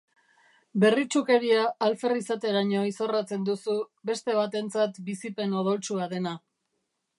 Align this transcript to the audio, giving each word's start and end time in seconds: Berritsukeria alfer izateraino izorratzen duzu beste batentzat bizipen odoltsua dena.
Berritsukeria 0.83 1.65
alfer 1.87 2.15
izateraino 2.21 2.81
izorratzen 2.93 3.45
duzu 3.51 3.77
beste 4.13 4.37
batentzat 4.41 5.01
bizipen 5.11 5.57
odoltsua 5.63 6.09
dena. 6.17 6.37